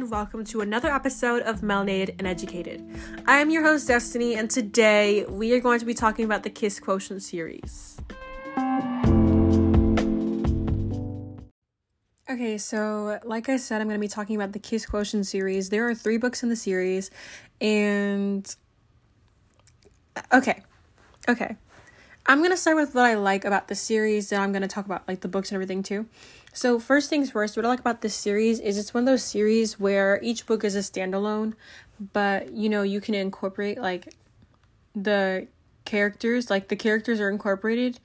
[0.00, 2.82] and welcome to another episode of Melanated and Educated.
[3.26, 6.48] I am your host, Destiny, and today we are going to be talking about the
[6.48, 7.98] Kiss Quotient series.
[12.30, 15.68] Okay, so like I said, I'm going to be talking about the Kiss Quotient series.
[15.68, 17.10] There are three books in the series,
[17.60, 18.56] and.
[20.32, 20.62] Okay,
[21.28, 21.56] okay.
[22.30, 24.68] I'm going to start with what I like about the series, then I'm going to
[24.68, 26.06] talk about like the books and everything too.
[26.52, 29.24] So, first things first, what I like about this series is it's one of those
[29.24, 31.54] series where each book is a standalone,
[32.12, 34.14] but you know, you can incorporate like
[34.94, 35.48] the
[35.84, 37.98] characters, like the characters are incorporated.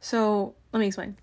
[0.00, 1.16] So, let me explain.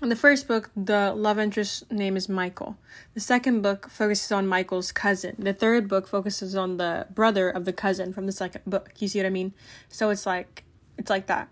[0.00, 2.78] In the first book, the love interest name is Michael.
[3.12, 5.36] The second book focuses on Michael's cousin.
[5.38, 8.94] The third book focuses on the brother of the cousin from the second book.
[8.98, 9.52] You see what I mean?
[9.90, 10.64] So it's like
[10.98, 11.48] it's like that.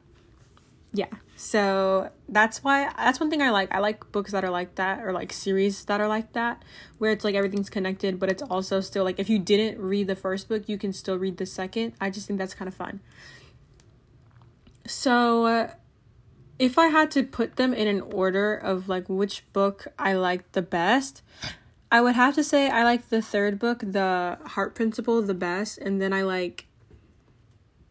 [0.92, 1.06] Yeah.
[1.36, 3.72] So that's why that's one thing i like.
[3.74, 6.62] I like books that are like that or like series that are like that
[6.98, 10.14] where it's like everything's connected but it's also still like if you didn't read the
[10.14, 11.94] first book you can still read the second.
[12.00, 13.00] I just think that's kind of fun.
[14.86, 15.70] So uh,
[16.62, 20.50] if i had to put them in an order of like which book i like
[20.52, 21.22] the best
[21.90, 25.76] i would have to say i like the third book the heart principle the best
[25.78, 26.66] and then i like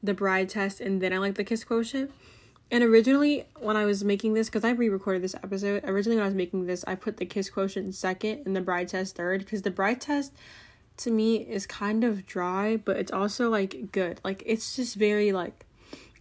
[0.03, 2.11] the bride test and then i like the kiss quotient
[2.71, 6.23] and originally, when I was making this, because I re recorded this episode, originally when
[6.23, 9.39] I was making this, I put the kiss quotient second and the bride test third,
[9.41, 10.31] because the bride test
[10.97, 14.21] to me is kind of dry, but it's also like good.
[14.23, 15.66] Like, it's just very, like,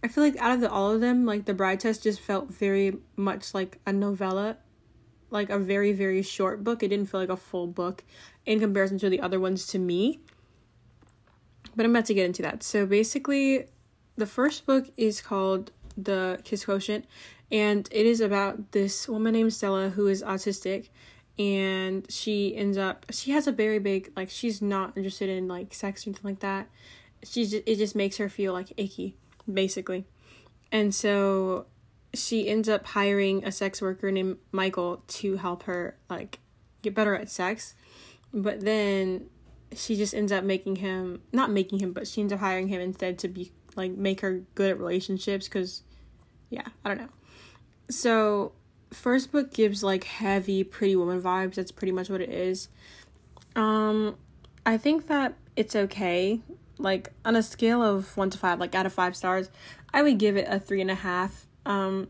[0.03, 2.49] I feel like out of the, all of them, like, the bride test just felt
[2.49, 4.57] very much like a novella,
[5.29, 6.83] like a very, very short book.
[6.83, 8.03] It didn't feel like a full book
[8.45, 10.19] in comparison to the other ones to me.
[11.75, 12.63] But I'm about to get into that.
[12.63, 13.65] So basically,
[14.15, 17.05] the first book is called the Kiss Quotient,
[17.51, 20.89] and it is about this woman named Stella who is autistic,
[21.39, 25.73] and she ends up she has a very big like she's not interested in like
[25.73, 26.69] sex or anything like that.
[27.23, 29.15] She's just, it just makes her feel like icky,
[29.51, 30.05] basically,
[30.71, 31.67] and so
[32.13, 36.39] she ends up hiring a sex worker named Michael to help her like
[36.81, 37.75] get better at sex,
[38.33, 39.29] but then
[39.75, 42.81] she just ends up making him not making him but she ends up hiring him
[42.81, 45.83] instead to be like make her good at relationships because
[46.49, 47.09] yeah i don't know.
[47.89, 48.53] So
[48.91, 52.69] first book gives like heavy pretty woman vibes that's pretty much what it is.
[53.55, 54.17] Um
[54.65, 56.41] i think that it's okay.
[56.77, 59.49] Like on a scale of one to five like out of five stars
[59.93, 61.47] i would give it a three and a half.
[61.65, 62.09] Um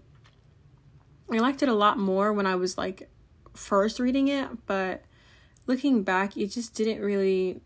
[1.31, 3.09] i liked it a lot more when i was like
[3.53, 5.03] first reading it but
[5.67, 7.61] looking back it just didn't really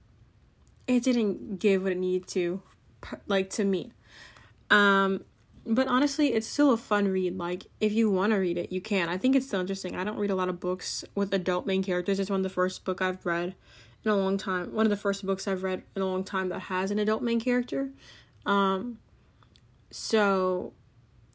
[0.87, 2.61] it didn't give what it needed to
[3.27, 3.91] like to me.
[4.69, 5.23] Um,
[5.65, 7.37] but honestly, it's still a fun read.
[7.37, 9.09] Like, if you want to read it, you can.
[9.09, 9.95] I think it's still interesting.
[9.95, 12.19] I don't read a lot of books with adult main characters.
[12.19, 13.55] It's one of the first book I've read
[14.03, 14.73] in a long time.
[14.73, 17.23] One of the first books I've read in a long time that has an adult
[17.23, 17.89] main character.
[18.45, 18.99] Um,
[19.89, 20.73] so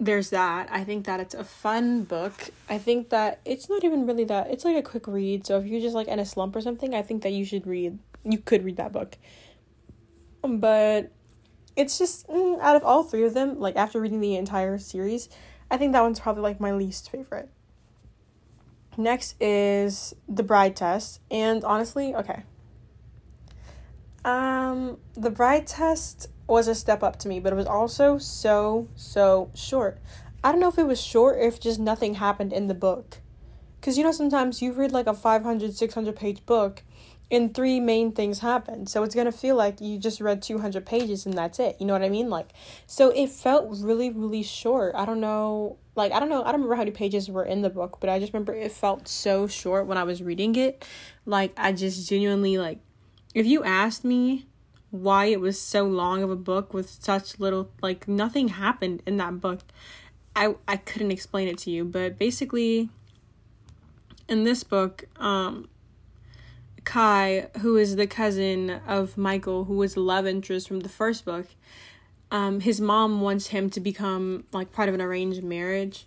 [0.00, 0.69] there's that.
[0.72, 2.33] I think that it's a fun book.
[2.71, 4.50] I think that it's not even really that.
[4.50, 5.47] It's like a quick read.
[5.47, 7.66] So if you're just like in a slump or something, I think that you should
[7.66, 7.99] read.
[8.25, 9.19] You could read that book.
[10.43, 11.12] But
[11.77, 15.28] it's just mm, out of all three of them, like after reading the entire series,
[15.71, 17.50] I think that one's probably like my least favorite.
[18.97, 22.43] Next is the bride test, and honestly, okay.
[24.25, 28.88] Um, the bride test was a step up to me, but it was also so
[28.97, 29.99] so short.
[30.43, 33.19] I don't know if it was short or if just nothing happened in the book.
[33.81, 36.83] Cuz you know sometimes you read like a 500 600 page book
[37.31, 38.87] and three main things happen.
[38.87, 41.77] So it's gonna feel like you just read 200 pages and that's it.
[41.78, 42.28] You know what I mean?
[42.28, 42.49] Like,
[42.87, 44.94] so it felt really, really short.
[44.97, 47.62] I don't know, like, I don't know, I don't remember how many pages were in
[47.62, 50.84] the book, but I just remember it felt so short when I was reading it.
[51.25, 52.81] Like, I just genuinely, like,
[53.33, 54.47] if you asked me
[54.91, 59.17] why it was so long of a book with such little, like, nothing happened in
[59.19, 59.61] that book,
[60.34, 61.84] I, I couldn't explain it to you.
[61.84, 62.89] But basically,
[64.28, 65.69] in this book, um,
[66.84, 71.47] Khai, who is the cousin of Michael, who was love interest from the first book,
[72.31, 76.07] um, his mom wants him to become like part of an arranged marriage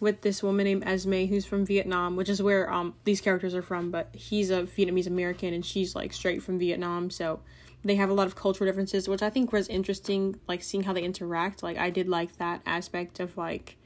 [0.00, 3.62] with this woman named Esme, who's from Vietnam, which is where um these characters are
[3.62, 3.90] from.
[3.90, 7.40] But he's a Vietnamese American, and she's like straight from Vietnam, so
[7.88, 10.38] they have a lot of cultural differences, which I think was interesting.
[10.46, 11.62] Like seeing how they interact.
[11.62, 13.76] Like I did like that aspect of like,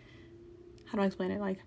[0.86, 1.40] how do I explain it?
[1.40, 1.58] Like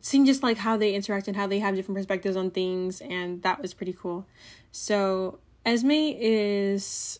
[0.00, 3.42] seeing just like how they interact and how they have different perspectives on things and
[3.42, 4.26] that was pretty cool
[4.70, 7.18] so esme is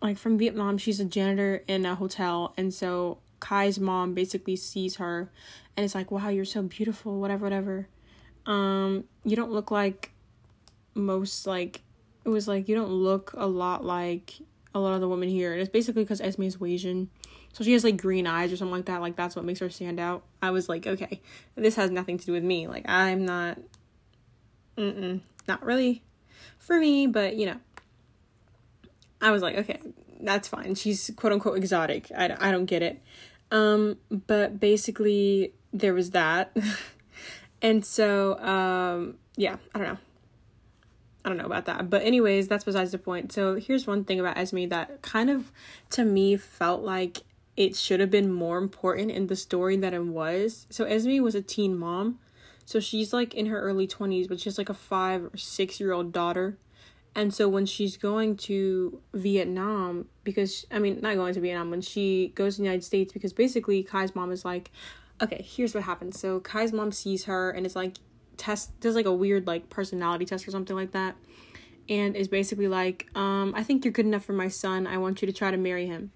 [0.00, 4.96] like from vietnam she's a janitor in a hotel and so khai's mom basically sees
[4.96, 5.30] her
[5.76, 7.88] and it's like wow you're so beautiful whatever whatever
[8.46, 10.12] um you don't look like
[10.94, 11.80] most like
[12.24, 14.34] it was like you don't look a lot like
[14.74, 15.52] a lot of the women here.
[15.52, 17.10] And it's basically because esme is asian.
[17.52, 19.00] So she has like green eyes or something like that.
[19.00, 20.22] Like that's what makes her stand out.
[20.40, 21.20] I was like okay
[21.54, 22.66] this has nothing to do with me.
[22.66, 23.58] Like i'm not
[24.76, 26.02] mm-mm, not really
[26.58, 27.56] for me but you know.
[29.20, 29.80] I was like okay
[30.20, 30.74] that's fine.
[30.74, 32.10] She's quote unquote exotic.
[32.16, 33.02] I, I don't get it.
[33.50, 36.56] Um but basically there was that.
[37.64, 39.98] And so um yeah i don't know
[41.24, 41.88] I don't know about that.
[41.88, 43.32] But anyways, that's besides the point.
[43.32, 45.52] So here's one thing about Esme that kind of
[45.90, 47.18] to me felt like
[47.56, 50.66] it should have been more important in the story than it was.
[50.70, 52.18] So Esme was a teen mom.
[52.64, 55.92] So she's like in her early 20s, but she's like a 5 or 6 year
[55.92, 56.56] old daughter.
[57.14, 61.82] And so when she's going to Vietnam, because I mean, not going to Vietnam, when
[61.82, 64.70] she goes to the United States, because basically Khai's mom is like,
[65.20, 66.18] okay, here's what happens.
[66.18, 67.96] So Khai's mom sees her and it's like,
[68.36, 71.16] test does like a weird like personality test or something like that
[71.88, 75.20] and is basically like um i think you're good enough for my son i want
[75.22, 76.10] you to try to marry him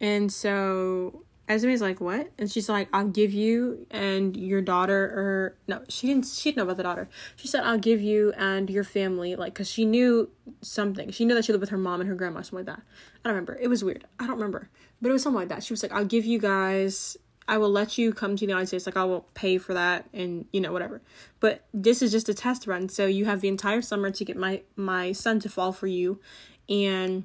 [0.00, 2.32] and so Esme's like, what?
[2.38, 6.26] And she's like, I'll give you and your daughter, or no, she didn't.
[6.26, 7.08] She didn't know about the daughter.
[7.36, 10.28] She said, I'll give you and your family, like, cause she knew
[10.60, 11.10] something.
[11.12, 12.82] She knew that she lived with her mom and her grandma, something like that.
[13.24, 13.56] I don't remember.
[13.60, 14.06] It was weird.
[14.18, 14.68] I don't remember,
[15.00, 15.62] but it was something like that.
[15.62, 17.16] She was like, I'll give you guys
[17.48, 18.86] I will let you come to the United States.
[18.86, 21.00] Like I will pay for that and you know whatever.
[21.40, 22.88] But this is just a test run.
[22.88, 26.20] So you have the entire summer to get my my son to fall for you
[26.68, 27.24] and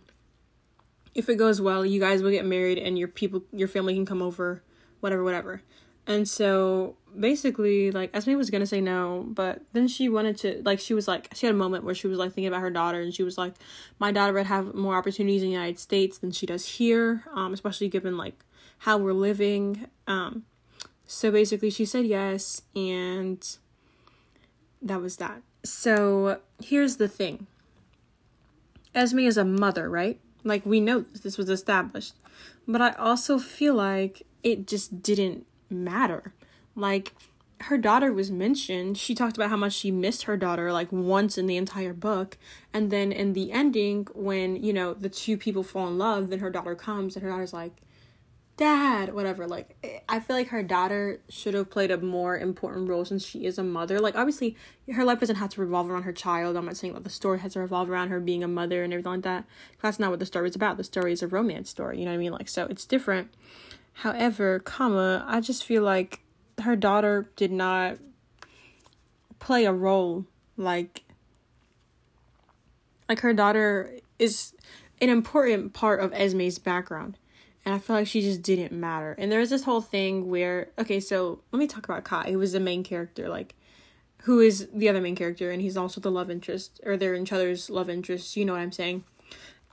[1.14, 4.06] if it goes well, you guys will get married and your people your family can
[4.06, 4.64] come over,
[5.00, 5.62] whatever, whatever.
[6.08, 10.80] And so basically like Esme was gonna say no, but then she wanted to like
[10.80, 13.02] she was like she had a moment where she was like thinking about her daughter
[13.02, 13.54] and she was like,
[14.00, 17.54] My daughter would have more opportunities in the United States than she does here, um,
[17.54, 18.46] especially given like
[18.82, 19.88] how we're living.
[20.08, 20.44] Um,
[21.06, 23.46] so basically, she said yes, and
[24.82, 25.42] that was that.
[25.64, 27.46] So here's the thing
[28.96, 30.20] Esme is a mother, right?
[30.44, 32.16] Like, we know this, was established.
[32.68, 36.34] But I also feel like it just didn't matter.
[36.76, 37.14] Like,
[37.62, 38.98] her daughter was mentioned.
[38.98, 42.38] She talked about how much she missed her daughter like once in the entire book.
[42.74, 46.40] And then in the ending, when, you know, the two people fall in love, then
[46.40, 47.74] her daughter comes and her daughter's like,
[48.62, 49.76] dad whatever like
[50.08, 53.58] i feel like her daughter should have played a more important role since she is
[53.58, 54.00] a mother.
[54.00, 54.56] Like obviously
[54.94, 56.56] her life doesn't have to revolve around her child.
[56.56, 58.94] I'm not saying that the story has to revolve around her being a mother and
[58.94, 59.46] everything like that.
[59.82, 60.78] That's not what the story is about.
[60.78, 62.34] The story is a romance story you know what i mean?
[62.34, 63.34] Like so it's different.
[63.94, 66.20] However comma i just feel like
[66.62, 67.98] her daughter did not
[69.40, 71.04] play a role like
[73.10, 74.54] like her daughter is
[75.02, 77.18] an important part of esme's background
[77.66, 79.16] and I feel like she just didn't matter.
[79.18, 82.54] And there's this whole thing where okay, so let me talk about Khai, who was
[82.54, 83.56] the main character, like
[84.24, 87.34] who is the other main character, and he's also the love interest, or they're each
[87.34, 88.38] other's love interests.
[88.38, 89.04] You know what I'm saying?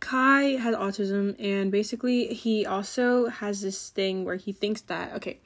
[0.01, 5.41] Khai has autism, and basically he also has this thing where he thinks that okay,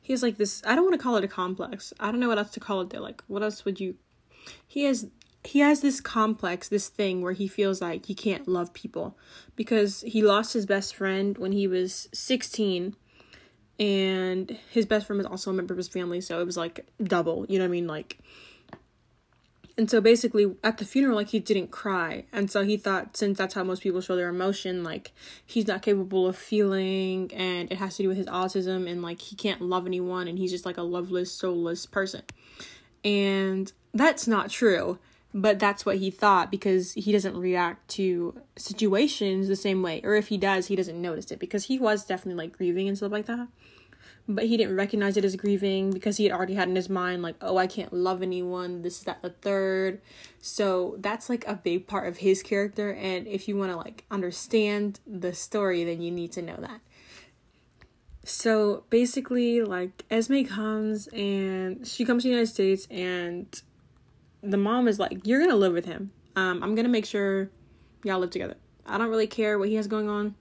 [0.00, 0.62] he has like this.
[0.66, 1.92] I don't want to call it a complex.
[2.00, 2.90] I don't know what else to call it.
[2.90, 3.96] There, like what else would you?
[4.66, 5.06] He has
[5.44, 9.16] he has this complex, this thing where he feels like he can't love people
[9.56, 12.94] because he lost his best friend when he was 16
[13.78, 16.86] and his best friend was also a member of his family, so it was like
[17.02, 17.86] double, you know what I mean?
[17.86, 18.18] Like
[19.78, 22.26] and so basically at the funeral like he didn't cry.
[22.34, 25.12] And so he thought since that's how most people show their emotion, like
[25.46, 29.22] he's not capable of feeling and it has to do with his autism and like
[29.22, 32.22] he can't love anyone and he's just like a loveless, soulless person.
[33.02, 34.98] And that's not true
[35.32, 40.00] but that's what he thought because he doesn't react to situations the same way.
[40.02, 42.96] Or if he does he doesn't notice it because he was definitely like grieving and
[42.96, 43.48] stuff like that.
[44.28, 47.22] But he didn't recognize it as grieving because he had already had in his mind
[47.22, 50.00] like oh i can't love anyone this is that the third.
[50.40, 52.92] So that's like a big part of his character.
[52.92, 56.80] And if you want to like understand the story then you need to know that.
[58.24, 63.62] So basically like esme comes and she comes to the united states and
[64.42, 66.12] the mom is like, You're gonna live with him.
[66.36, 67.50] Um, I'm gonna make sure
[68.04, 68.56] y'all live together.
[68.86, 70.34] I don't really care what he has going on.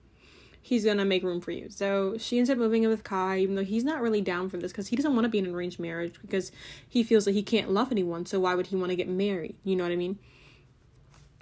[0.61, 1.69] He's gonna make room for you.
[1.69, 4.57] So she ends up moving in with Khai, even though he's not really down for
[4.57, 6.51] this because he doesn't want to be in an arranged marriage because
[6.87, 8.25] he feels that he can't love anyone.
[8.25, 9.55] So why would he want to get married?
[9.63, 10.19] You know what I mean?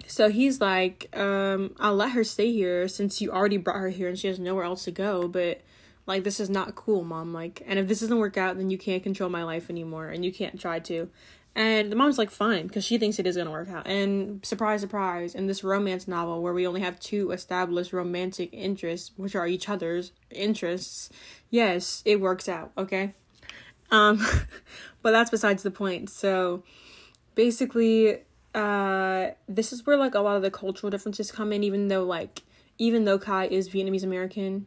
[0.06, 4.08] So he's like, um, I'll let her stay here since you already brought her here
[4.08, 5.60] and she has nowhere else to go, but
[6.06, 7.34] like this is not cool, mom.
[7.34, 10.24] Like, and if this doesn't work out, then you can't control my life anymore and
[10.24, 11.10] you can't try to.
[11.58, 13.84] And the mom's like, fine, because she thinks it is going to work out.
[13.84, 19.10] And surprise, surprise, in this romance novel where we only have two established romantic interests,
[19.16, 21.10] which are each other's interests,
[21.50, 23.12] yes, it works out, okay?
[23.90, 24.24] Um,
[25.02, 26.10] but that's besides the point.
[26.10, 26.62] So
[27.34, 28.20] basically,
[28.54, 32.02] uh this is where like a lot of the cultural differences come in even though
[32.02, 32.42] like
[32.78, 34.64] even though khai is vietnamese american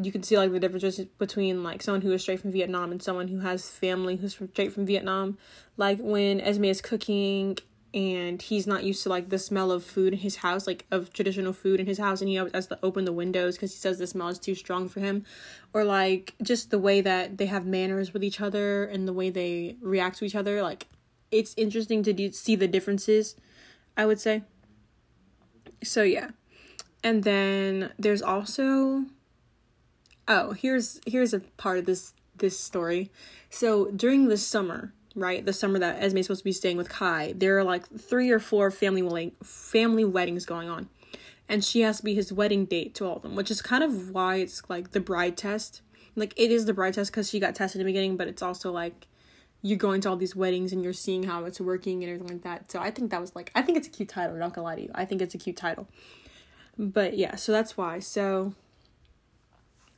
[0.00, 3.02] you can see like the differences between like someone who is straight from vietnam and
[3.02, 5.36] someone who has family who's from, straight from vietnam.
[5.76, 7.58] Like when esme is cooking
[7.92, 11.12] and he's not used to like the smell of food in his house like of
[11.12, 13.78] traditional food in his house and he always has to open the windows because he
[13.78, 15.24] says the smell is too strong for him.
[15.72, 19.30] Or like just the way that they have manners with each other and the way
[19.30, 20.86] they react to each other like
[21.30, 23.36] it's interesting to do, see the differences
[23.96, 24.42] i would say.
[25.82, 26.30] So yeah.
[27.02, 29.04] And then there's also
[30.28, 33.10] oh here's here's a part of this this story
[33.50, 35.44] so during the summer right?
[35.44, 38.38] The summer that Esme's supposed to be staying with Khai, there are like three or
[38.38, 40.88] four family wedding family weddings going on.
[41.48, 43.82] And she has to be his wedding date to all of them, which is kind
[43.82, 45.80] of why it's like the bride test.
[46.14, 48.42] Like it is the bride test because she got tested in the beginning, but it's
[48.42, 49.06] also like
[49.62, 52.44] you're going to all these weddings and you're seeing how it's working and everything like
[52.44, 52.70] that.
[52.70, 54.66] So I think that was like I think it's a cute title, I'm not gonna
[54.66, 54.90] lie to you.
[54.94, 55.88] I think it's a cute title.
[56.78, 57.98] But yeah, so that's why.
[57.98, 58.54] So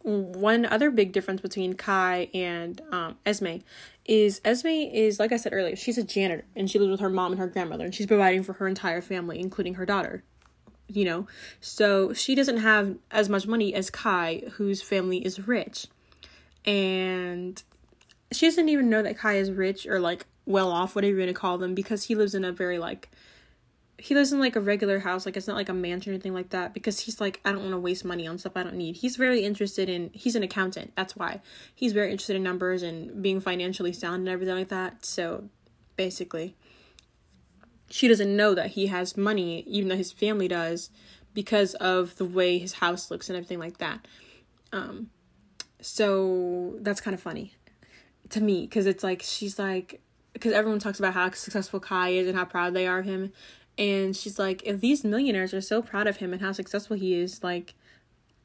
[0.03, 3.59] one other big difference between Khai and um, Esme
[4.07, 7.11] is Esme is like I said earlier, she's a janitor and she lives with her
[7.11, 10.23] mom and her grandmother and she's providing for her entire family, including her daughter.
[10.89, 11.29] You know,
[11.61, 15.87] so she doesn't have as much money as Khai, whose family is rich,
[16.65, 17.63] and
[18.33, 21.33] she doesn't even know that Khai is rich or like well off, whatever you're gonna
[21.33, 23.09] call them, because he lives in a very like
[24.01, 26.33] he lives in like a regular house like it's not like a mansion or anything
[26.33, 28.75] like that because he's like i don't want to waste money on stuff i don't
[28.75, 28.97] need.
[28.97, 31.41] He's very interested in he's an accountant that's why.
[31.75, 35.49] He's very interested in numbers and being financially sound and everything like that so
[35.97, 36.57] basically.
[37.91, 40.91] She doesn't know that he has money even though his family does
[41.35, 44.07] because of the way his house looks and everything like that.
[44.73, 45.11] Um
[45.83, 47.55] so that's kind of funny
[48.31, 50.01] to me because it's like she's like
[50.33, 53.33] because everyone talks about how successful Khai is and how proud they are of him
[53.81, 57.15] and she's like if these millionaires are so proud of him and how successful he
[57.15, 57.75] is like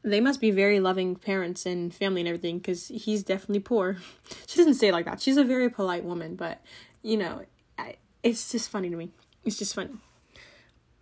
[0.02, 3.98] they must be very loving parents and family and everything because he's definitely poor.
[4.48, 5.20] She doesn't say like that.
[5.20, 6.62] She's a very polite woman but
[7.04, 7.42] you know
[7.78, 9.12] I, it's just funny to me.
[9.44, 9.92] It's just funny.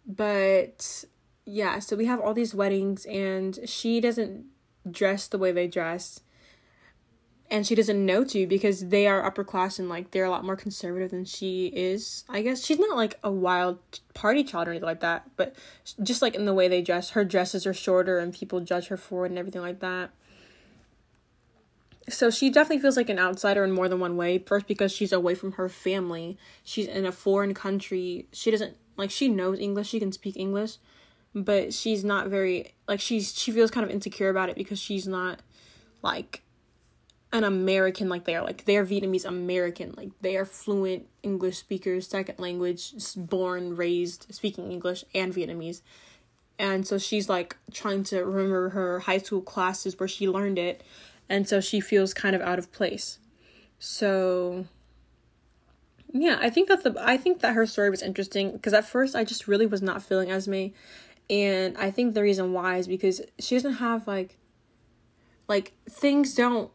[0.05, 1.05] But
[1.45, 4.45] yeah so we have all these weddings and she doesn't
[4.89, 6.21] dress the way they dress
[7.53, 10.43] and she doesn't know to because they are upper class and like they're a lot
[10.43, 12.25] more conservative than she is.
[12.27, 13.77] I guess she's not like a wild
[14.15, 15.55] party child or anything like that, but
[16.01, 18.97] just like in the way they dress, her dresses are shorter and people judge her
[18.97, 20.09] for it and everything like that.
[22.09, 24.39] So she definitely feels like an outsider in more than one way.
[24.39, 28.27] First, because she's away from her family, she's in a foreign country.
[28.31, 30.77] She doesn't like she knows English, she can speak English,
[31.35, 35.07] but she's not very like she's she feels kind of insecure about it because she's
[35.07, 35.43] not
[36.01, 36.41] like
[37.33, 42.07] an American like they are like they're Vietnamese American like they are fluent English speakers
[42.07, 45.81] second language born raised speaking English and Vietnamese.
[46.59, 50.83] And so she's like trying to remember her high school classes where she learned it.
[51.27, 53.17] And so she feels kind of out of place.
[53.79, 54.67] So
[56.13, 59.15] yeah I think that the I think that her story was interesting because at first
[59.15, 60.67] I just really was not feeling Esme.
[61.31, 64.37] And I think the reason why is because she doesn't have like
[65.47, 66.69] like things don't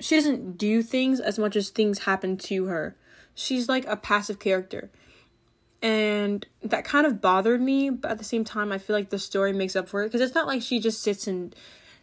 [0.00, 2.96] she doesn't do things as much as things happen to her.
[3.34, 4.90] She's like a passive character.
[5.82, 9.18] And that kind of bothered me, but at the same time I feel like the
[9.18, 11.54] story makes up for it because it's not like she just sits and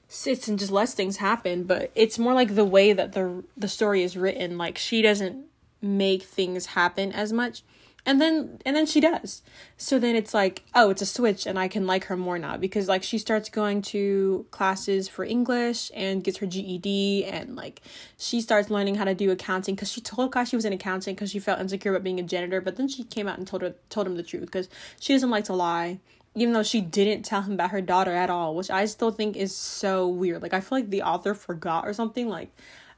[0.07, 3.67] sits and just lets things happen, but it's more like the way that the the
[3.67, 5.45] story is written, like she doesn't
[5.81, 7.61] make things happen as much
[8.07, 9.43] and then and then she does.
[9.75, 12.57] So then it's like oh it's a switch and i can like her more now
[12.57, 17.81] because like she starts going to classes for english and gets her ged and like
[18.17, 21.13] she starts learning how to do accounting because she told Khai she was in accounting
[21.15, 23.61] because she felt insecure about being a janitor but then she came out and told
[23.61, 25.99] her told him the truth because she doesn't like to lie
[26.33, 29.35] even though she didn't tell him about her daughter at all which i still think
[29.35, 30.41] is so weird.
[30.41, 32.49] Like i feel like the author forgot or something like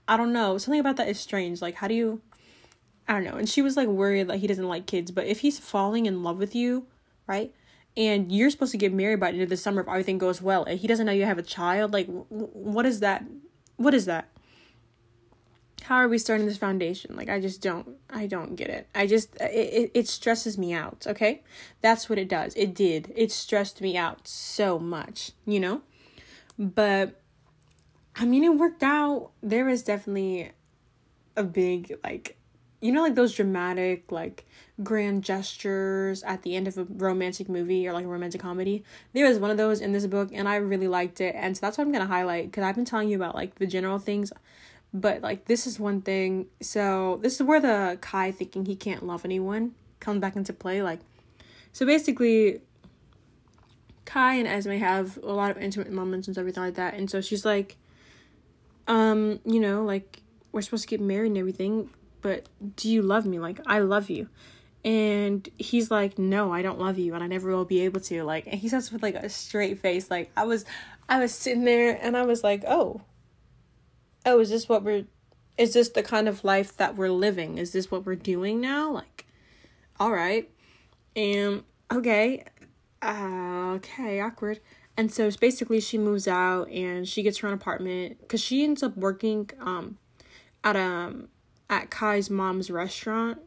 [0.08, 0.58] i don't know.
[0.58, 1.62] Something about that is strange.
[1.62, 2.22] Like how do you
[3.10, 3.38] I don't know.
[3.38, 5.10] And she was like worried that he doesn't like kids.
[5.10, 6.86] But if he's falling in love with you,
[7.26, 7.54] right?
[7.98, 10.44] And you're supposed to get married by the end of the summer if everything goes
[10.44, 13.26] well, and he doesn't know you have a child, like, what is that?
[13.78, 14.30] What is that?
[15.82, 17.16] How are we starting this foundation?
[17.16, 18.88] Like, I just don't, I don't get it.
[18.94, 21.42] I just, uh, it, it, it stresses me out, okay?
[21.82, 22.54] That's what it does.
[22.56, 23.12] It did.
[23.16, 25.82] It stressed me out so much, you know?
[26.60, 27.20] But,
[28.16, 29.32] I mean, it worked out.
[29.42, 30.52] There was definitely
[31.36, 32.38] a big, like,
[32.82, 34.46] you know like those dramatic like
[34.84, 38.84] grand gestures at the end of a romantic movie or like a romantic comedy
[39.14, 41.62] there was one of those in this book and i really liked it and so
[41.62, 44.32] that's what i'm gonna highlight because i've been telling you about like the general things
[44.94, 49.06] but like this is one thing so this is where the khai thinking he can't
[49.06, 50.82] love anyone comes back into play.
[50.82, 51.00] Like,
[51.72, 52.62] so basically,
[54.06, 56.94] Khai and Esme have a lot of intimate moments and everything like that.
[56.94, 57.78] And so she's like,
[58.88, 60.22] um, you know, like
[60.52, 61.90] we're supposed to get married and everything,
[62.22, 63.40] but do you love me?
[63.40, 64.30] Like, I love you.
[64.84, 68.24] And he's like, No, I don't love you and I never will be able to.
[68.24, 70.10] Like and he says with like a straight face.
[70.10, 70.66] Like I was
[71.08, 73.02] I was sitting there and I was like, Oh.
[74.26, 75.06] Oh, is this what we're
[75.58, 77.58] is this the kind of life that we're living?
[77.58, 78.92] Is this what we're doing now?
[78.92, 79.26] Like,
[80.00, 80.50] all right.
[81.16, 82.46] And okay.
[83.02, 84.62] Uh, okay, awkward.
[84.96, 88.84] And so basically she moves out and she gets her own apartment cuz she ends
[88.84, 89.98] up working um
[90.64, 91.28] at um
[91.70, 93.40] at Khai's mom's restaurant.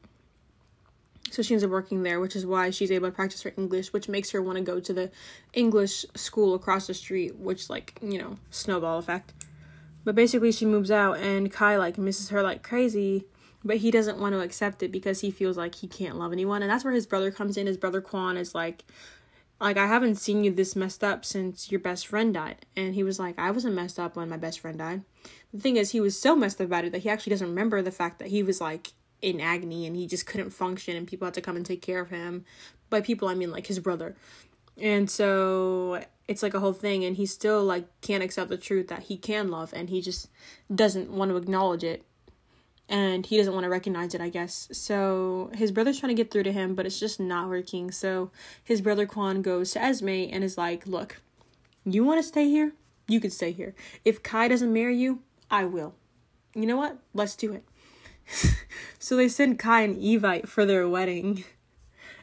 [1.30, 3.92] So she ends up working there, which is why she's able to practice her English,
[3.92, 5.10] which makes her want to go to the
[5.54, 9.32] English school across the street, which like, you know, snowball effect.
[10.04, 13.24] But basically she moves out and Khai like misses her like crazy,
[13.64, 16.62] but he doesn't want to accept it because he feels like he can't love anyone.
[16.62, 17.66] And that's where his brother comes in.
[17.66, 18.84] His brother Quan is like,
[19.60, 22.66] like I haven't seen you this messed up since your best friend died.
[22.76, 25.02] And he was like, I wasn't messed up when my best friend died.
[25.52, 27.82] The thing is, he was so messed up about it that he actually doesn't remember
[27.82, 31.26] the fact that he was like in agony and he just couldn't function and people
[31.26, 32.44] had to come and take care of him.
[32.90, 34.16] By people, I mean like his brother.
[34.78, 38.88] And so it's like a whole thing and he still like can't accept the truth
[38.88, 40.28] that he can love and he just
[40.74, 42.04] doesn't want to acknowledge it
[42.88, 44.68] and he doesn't want to recognize it, I guess.
[44.72, 47.90] So his brother's trying to get through to him, but it's just not working.
[47.90, 48.30] So
[48.62, 51.20] his brother Quan goes to Esme and is like, Look,
[51.84, 52.72] you want to stay here?
[53.08, 53.74] You could stay here.
[54.04, 55.20] If Khai doesn't marry you,
[55.52, 55.94] I will.
[56.54, 56.96] You know what?
[57.12, 57.64] Let's do it.
[58.98, 61.44] so they send Khai and Evite for their wedding.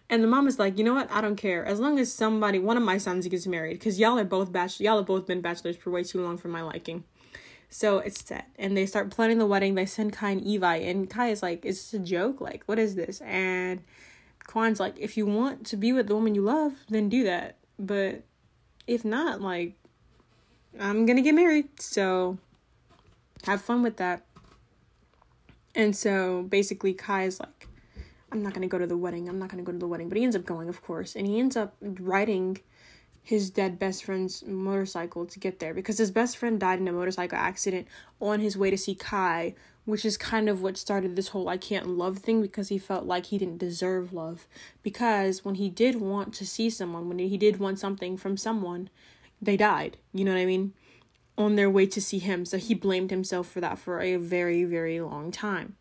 [0.09, 1.11] And the mom is like, you know what?
[1.11, 1.63] I don't care.
[1.63, 4.81] As long as somebody, one of my sons gets married, because y'all are both bachelors,
[4.81, 7.03] y'all have both been bachelors for way too long for my liking.
[7.69, 8.49] So it's set.
[8.57, 9.75] And they start planning the wedding.
[9.75, 10.89] They send Khai and Evite.
[10.89, 12.41] And Khai is like, is this a joke?
[12.41, 13.21] Like, what is this?
[13.21, 13.83] And
[14.47, 17.57] Quan's like, if you want to be with the woman you love, then do that.
[17.77, 18.23] But
[18.87, 19.75] if not, like,
[20.79, 21.79] I'm gonna get married.
[21.79, 22.39] So
[23.43, 24.25] have fun with that.
[25.75, 27.67] And so basically, Khai is like,
[28.31, 29.29] I'm not gonna go to the wedding.
[29.29, 30.09] I'm not gonna go to the wedding.
[30.09, 31.15] But he ends up going, of course.
[31.15, 32.59] And he ends up riding
[33.29, 36.91] his dead best friend's motorcycle to get there because his best friend died in a
[36.91, 37.87] motorcycle accident
[38.19, 39.53] on his way to see Khai,
[39.85, 43.05] which is kind of what started this whole I can't love thing because he felt
[43.05, 44.47] like he didn't deserve love.
[44.83, 48.89] Because when he did want to see someone, when he did want something from someone,
[49.41, 49.97] they died.
[50.13, 50.73] You know what I mean?
[51.39, 52.45] On their way to see him.
[52.45, 55.77] So he blamed himself for that for a very, very long time.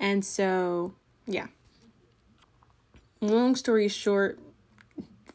[0.00, 0.94] And so,
[1.26, 1.46] yeah.
[3.20, 4.38] Long story short,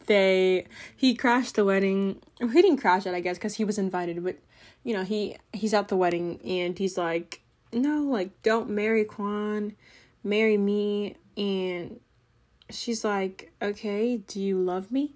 [0.07, 2.21] they he crashed the wedding.
[2.39, 4.23] He didn't crash it, I guess, because he was invited.
[4.23, 4.37] But
[4.83, 7.41] you know, he he's at the wedding and he's like,
[7.71, 9.75] no, like don't marry Quan,
[10.23, 11.15] marry me.
[11.37, 11.99] And
[12.69, 15.13] she's like, okay, do you love me?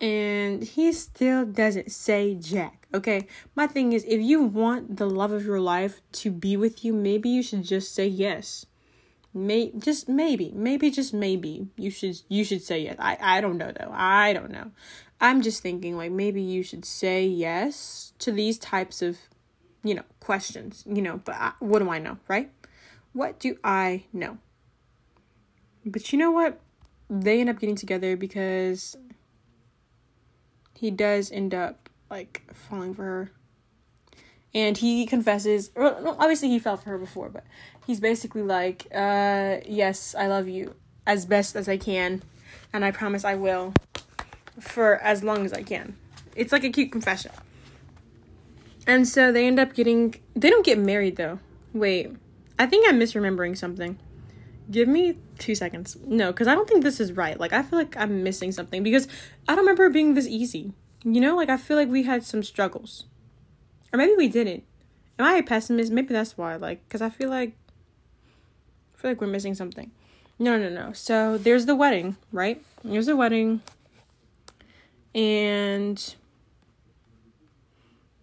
[0.00, 2.79] And he still doesn't say jack.
[2.92, 6.84] Okay, my thing is, if you want the love of your life to be with
[6.84, 8.66] you, maybe you should just say yes.
[9.32, 12.96] May just maybe maybe just maybe you should you should say yes.
[12.98, 13.92] I i don't know though.
[13.92, 14.72] I don't know.
[15.20, 19.18] I'm just thinking like maybe you should say yes to these types of
[19.84, 22.50] you know questions you know but I, what do i know right?
[23.12, 24.38] What do i know?
[25.86, 26.58] But you know what?
[27.08, 28.96] They end up getting together because
[30.74, 33.30] he does end up like falling for her.
[34.52, 37.44] And he confesses well, obviously he fell for her before but
[37.86, 40.74] he's basically like uh yes i love you
[41.06, 42.20] as best as i can
[42.72, 43.72] and i promise i will
[44.58, 45.96] for as long as i can.
[46.34, 47.32] It's like a cute confession.
[48.86, 51.38] And so they end up getting they don't get married though.
[51.72, 52.10] Wait
[52.58, 53.98] i think i'm misremembering something.
[54.68, 55.96] Give me two seconds.
[56.04, 57.38] No because i don't think this is right.
[57.38, 59.06] Like i feel like i'm missing something because
[59.48, 60.72] i don't remember it being this easy
[61.04, 63.04] you know like i feel like we had some struggles
[63.92, 64.64] or maybe we didn't.
[65.18, 65.92] Am I a pessimist?
[65.92, 66.56] Maybe that's why.
[66.56, 67.56] Like, because I feel like,
[68.94, 69.90] I feel like we're missing something.
[70.38, 70.92] No, no, no.
[70.92, 72.62] So there's the wedding, right?
[72.82, 73.60] There's the wedding.
[75.14, 76.14] And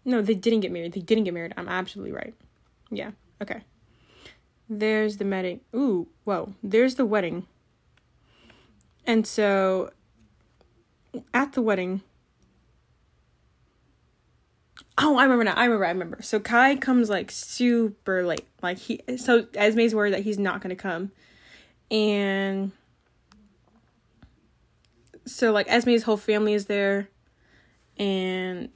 [0.06, 0.94] no, they didn't get married.
[0.94, 1.54] They didn't get married.
[1.58, 2.34] I'm absolutely right.
[2.90, 3.12] Yeah.
[3.42, 3.62] Okay.
[4.70, 5.62] There's the wedding.
[5.76, 6.54] Ooh, whoa.
[6.64, 7.46] There's the wedding.
[9.06, 9.92] And so
[11.34, 12.02] at the wedding,
[15.00, 15.54] Oh, I remember now.
[15.54, 15.86] I remember.
[15.86, 16.22] I remember.
[16.22, 18.48] So Khai comes like super late.
[18.64, 19.02] Like he.
[19.18, 21.12] So Esme's worried that he's not gonna come,
[21.92, 22.72] and
[25.26, 27.10] so like Esme's whole family is there,
[27.98, 28.70] and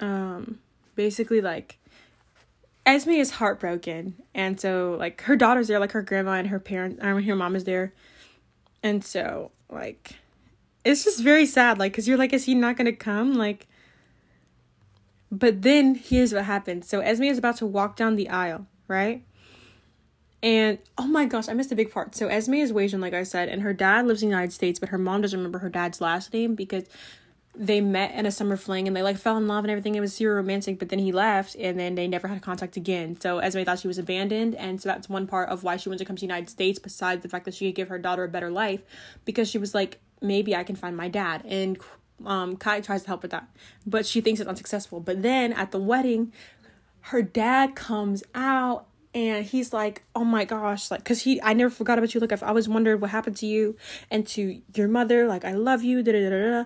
[0.00, 0.58] um,
[0.96, 1.78] basically like
[2.84, 7.00] Esme is heartbroken, and so like her daughter's there, like her grandma and her parents.
[7.02, 7.92] I mean, her mom is there,
[8.82, 10.16] And so, like,
[10.84, 11.78] it's just very sad.
[11.78, 13.34] Like, because you're like, is he not to come?
[13.34, 13.68] Like,
[15.32, 16.86] but then here's what happens.
[16.86, 19.24] So Esme is about to walk down the aisle, right?
[20.42, 22.14] And oh my gosh, I missed a big part.
[22.14, 24.78] So Esme is Asian, like I said, and her dad lives in the United States,
[24.78, 26.84] but her mom doesn't remember her dad's last name because
[27.54, 29.94] they met in a summer fling and they like fell in love and everything.
[29.94, 33.18] It was super romantic, but then he left and then they never had contact again.
[33.20, 36.00] So Esme thought she was abandoned, and so that's one part of why she wanted
[36.00, 38.24] to come to the United States, besides the fact that she could give her daughter
[38.24, 38.82] a better life,
[39.24, 41.42] because she was like, maybe I can find my dad.
[41.44, 41.78] And
[42.26, 43.48] um Khai tries to help with that.
[43.86, 45.00] But she thinks it's unsuccessful.
[45.00, 46.32] But then at the wedding,
[47.02, 51.70] her dad comes out and he's like oh my gosh like because he i never
[51.70, 53.76] forgot about you like if i always wondered what happened to you
[54.10, 56.64] and to your mother like i love you da, da, da, da.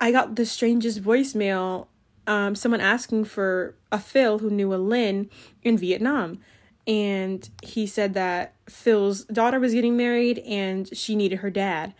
[0.00, 1.86] i got the strangest voicemail
[2.26, 5.28] um someone asking for a phil who knew a lynn
[5.62, 6.38] in vietnam
[6.86, 11.94] and he said that phil's daughter was getting married and she needed her dad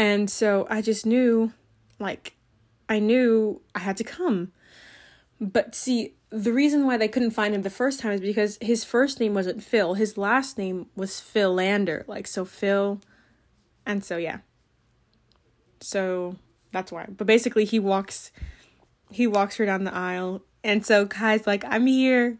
[0.00, 1.52] and so i just knew
[1.98, 2.34] like
[2.88, 4.50] i knew i had to come
[5.40, 8.84] but see the reason why they couldn't find him the first time is because his
[8.84, 9.94] first name wasn't Phil.
[9.94, 12.04] His last name was Philander.
[12.06, 13.00] Like so Phil
[13.84, 14.38] and so yeah.
[15.80, 16.36] So
[16.72, 17.06] that's why.
[17.08, 18.30] But basically he walks
[19.10, 22.38] he walks her down the aisle and so Khai's like, I'm here.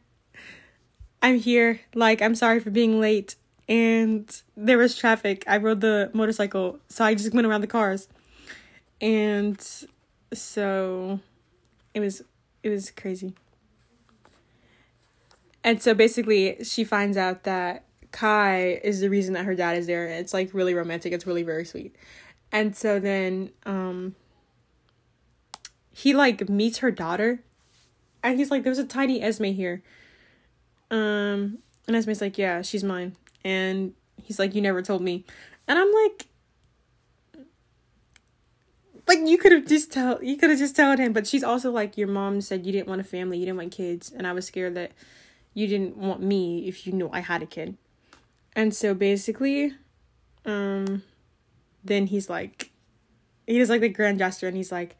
[1.22, 1.80] I'm here.
[1.94, 3.36] Like, I'm sorry for being late.
[3.70, 5.44] And there was traffic.
[5.46, 8.08] I rode the motorcycle, so I just went around the cars.
[9.00, 9.58] And
[10.34, 11.20] so
[11.94, 12.22] it was
[12.62, 13.32] it was crazy.
[15.62, 19.86] And so basically, she finds out that Khai is the reason that her dad is
[19.86, 20.06] there.
[20.06, 21.12] It's like really romantic.
[21.12, 21.94] It's really very sweet.
[22.50, 24.16] And so then um
[25.92, 27.42] he like meets her daughter
[28.22, 29.82] and he's like, There's a tiny Esme here.
[30.90, 33.16] Um and Esme's like, Yeah, she's mine.
[33.44, 35.24] And he's like, You never told me.
[35.68, 36.26] And I'm like
[39.06, 41.70] like you could have just tell you could have just told him, but she's also
[41.70, 44.32] like, Your mom said you didn't want a family, you didn't want kids, and I
[44.32, 44.92] was scared that
[45.54, 47.76] you didn't want me if you knew I had a kid.
[48.54, 49.74] And so basically,
[50.44, 51.02] um,
[51.84, 52.70] then he's like,
[53.46, 54.96] he does like the grand gesture and he's like,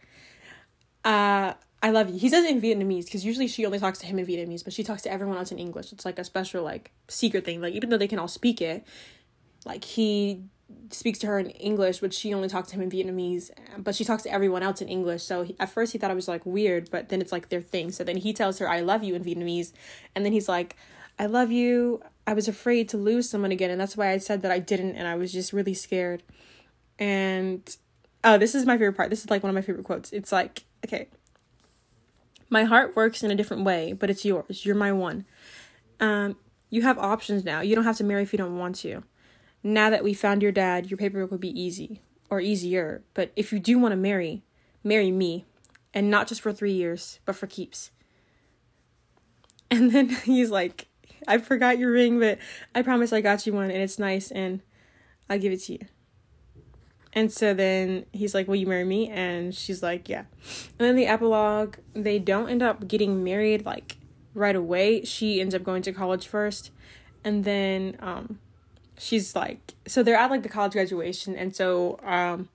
[1.05, 2.19] uh, I love you.
[2.19, 4.73] He says it in Vietnamese because usually she only talks to him in Vietnamese, but
[4.73, 5.93] she talks to everyone else in English.
[5.93, 7.63] It's like a special, like, secret thing.
[7.63, 8.85] Like, even though they can all speak it,
[9.65, 10.45] like, he
[10.91, 13.51] speaks to her in English, but she only talks to him in Vietnamese.
[13.79, 15.23] But she talks to everyone else in English.
[15.23, 17.63] So he, at first he thought it was like weird, but then it's like their
[17.63, 17.91] thing.
[17.91, 19.73] So then he tells her, "I love you" in Vietnamese,
[20.15, 20.77] and then he's like,
[21.19, 24.43] "I love you." I was afraid to lose someone again, and that's why I said
[24.43, 26.23] that I didn't, and I was just really scared.
[26.99, 27.77] And
[28.23, 29.11] oh, this is my favorite part.
[29.11, 30.13] This is like one of my favorite quotes.
[30.13, 31.09] It's like, okay,
[32.51, 34.67] my heart works in a different way, but it's yours.
[34.67, 35.25] You're my one.
[35.99, 36.37] Um,
[36.69, 37.61] you have options now.
[37.63, 39.03] You don't have to marry if you don't want to
[39.63, 43.03] now that we found your dad, your paperwork would be easy or easier.
[43.15, 44.43] But if you do want to marry,
[44.83, 45.47] marry me.
[45.93, 47.91] And not just for three years, but for keeps.
[49.73, 50.89] And then he's like,
[51.29, 52.39] I forgot your ring, but
[52.75, 54.63] I promise I got you one and it's nice and
[55.29, 55.79] I'll give it to you.
[57.13, 59.09] And so then he's like, Will you marry me?
[59.09, 60.25] And she's like, Yeah.
[60.79, 63.97] And then the epilogue, they don't end up getting married like
[64.35, 65.05] right away.
[65.05, 66.71] She ends up going to college first.
[67.25, 68.39] And then um
[69.01, 72.51] she's like so they're at like the college graduation and so um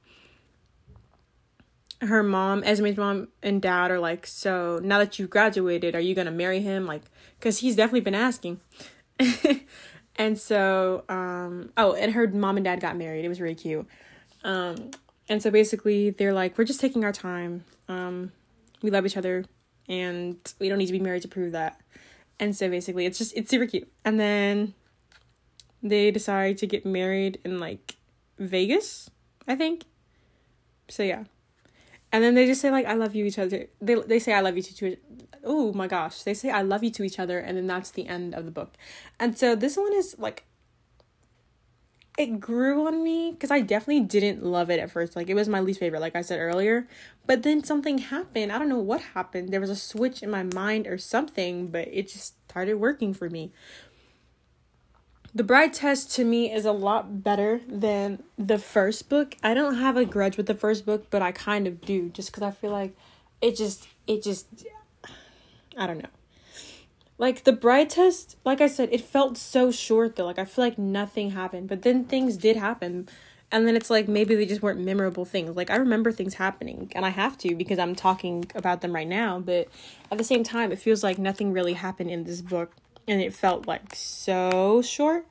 [2.02, 6.14] her mom esme's mom and dad are like so now that you've graduated are you
[6.14, 7.02] gonna marry him like
[7.40, 8.60] because he's definitely been asking
[10.18, 13.88] and so um oh and her mom and dad got married it was really cute
[14.46, 14.92] um
[15.28, 18.32] and so basically they're like we're just taking our time um
[18.82, 19.44] we love each other
[19.90, 21.82] and we don't need to be married to prove that
[22.40, 24.74] and so basically it's just it's super cute and then
[25.86, 27.96] they decide to get married in like
[28.40, 29.10] Vegas,
[29.48, 29.86] I think.
[30.90, 31.26] So yeah.
[32.12, 33.68] And then they just say like I love you each other.
[33.82, 34.98] They they say I love you to,
[35.44, 36.24] oh my gosh.
[36.24, 38.52] They say I love you to each other and then that's the end of the
[38.52, 38.74] book.
[39.20, 40.46] And so this one is like
[42.18, 45.16] it grew on me because I definitely didn't love it at first.
[45.16, 46.88] Like it was my least favorite, like I said earlier.
[47.26, 48.52] But then something happened.
[48.52, 49.50] I don't know what happened.
[49.50, 53.30] There was a switch in my mind or something, but it just started working for
[53.30, 53.52] me.
[55.34, 59.36] The Bride Test to me is a lot better than the first book.
[59.44, 62.32] I don't have a grudge with the first book, but I kind of do just
[62.32, 62.96] cuz I feel like
[63.42, 64.66] it just it just
[65.78, 66.10] I don't know.
[67.18, 70.26] Like the bride test, like I said, it felt so short though.
[70.26, 73.08] Like I feel like nothing happened, but then things did happen.
[73.52, 75.56] And then it's like maybe they just weren't memorable things.
[75.56, 79.08] Like I remember things happening and I have to because I'm talking about them right
[79.08, 79.70] now, but
[80.12, 82.74] at the same time it feels like nothing really happened in this book
[83.08, 85.26] and it felt like so short.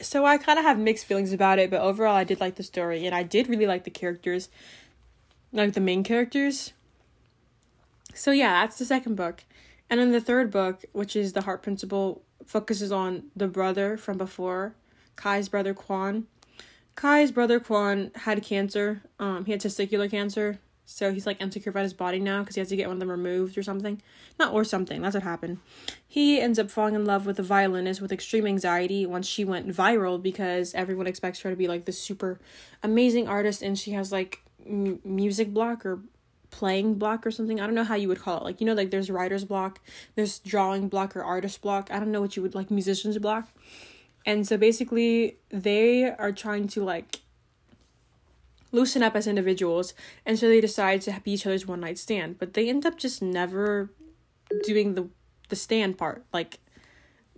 [0.00, 2.62] so I kind of have mixed feelings about it, but overall I did like the
[2.62, 4.48] story and I did really like the characters,
[5.52, 6.72] like the main characters.
[8.14, 9.44] So yeah, that's the second book.
[9.90, 14.16] And then the third book, which is The Heart Principle, focuses on the brother from
[14.16, 14.76] before,
[15.16, 16.28] Khai's brother Quan.
[16.96, 19.02] Khai's brother Quan had cancer.
[19.18, 22.60] Um, he had testicular cancer, so he's like insecure about his body now because he
[22.60, 24.00] has to get one of them removed or something.
[24.38, 25.02] Not or something.
[25.02, 25.58] That's what happened.
[26.06, 29.68] He ends up falling in love with a violinist with extreme anxiety once she went
[29.68, 32.40] viral because everyone expects her to be like this super
[32.82, 36.00] amazing artist and she has like m- music block or
[36.50, 37.60] playing block or something.
[37.60, 38.44] I don't know how you would call it.
[38.44, 39.80] Like, you know, like there's writer's block,
[40.14, 41.90] there's drawing block or artist block.
[41.90, 43.48] I don't know what you would like, musician's block.
[44.26, 47.20] And so basically, they are trying to like
[48.72, 49.94] loosen up as individuals.
[50.26, 52.38] And so they decide to be each other's one night stand.
[52.38, 53.90] But they end up just never
[54.64, 55.08] doing the
[55.48, 56.24] the stand part.
[56.32, 56.60] Like,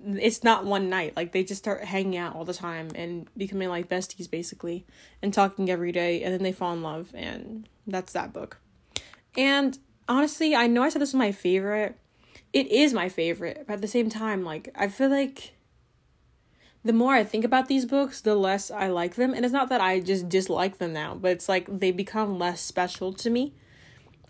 [0.05, 1.17] it's not one night.
[1.17, 4.85] Like they just start hanging out all the time and becoming like besties basically
[5.23, 8.59] and talking every day and then they fall in love and that's that book.
[9.37, 11.97] And honestly, I know I said this was my favorite.
[12.53, 15.55] It is my favorite, but at the same time, like, I feel like
[16.85, 19.33] the more I think about these books, the less I like them.
[19.33, 22.61] And it's not that I just dislike them now, but it's like they become less
[22.61, 23.55] special to me.